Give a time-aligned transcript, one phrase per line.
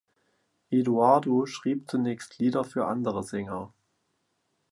[0.71, 3.71] Edoardo schrieb zunächst Lieder für andere Sänger.